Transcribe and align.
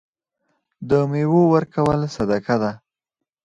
د 0.89 0.91
میوو 1.11 1.41
ورکول 1.55 2.01
صدقه 2.15 2.55
ده. 2.63 2.71